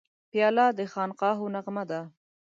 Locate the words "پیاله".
0.31-0.65